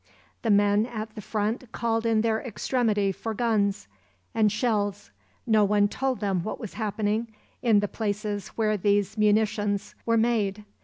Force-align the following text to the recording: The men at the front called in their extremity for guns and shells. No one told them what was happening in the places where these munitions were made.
The 0.41 0.49
men 0.49 0.87
at 0.87 1.13
the 1.13 1.21
front 1.21 1.71
called 1.71 2.07
in 2.07 2.21
their 2.21 2.41
extremity 2.41 3.11
for 3.11 3.35
guns 3.35 3.87
and 4.33 4.51
shells. 4.51 5.11
No 5.45 5.63
one 5.63 5.87
told 5.87 6.21
them 6.21 6.41
what 6.43 6.59
was 6.59 6.73
happening 6.73 7.27
in 7.61 7.81
the 7.81 7.87
places 7.87 8.47
where 8.57 8.77
these 8.77 9.15
munitions 9.15 9.93
were 10.07 10.17
made. 10.17 10.65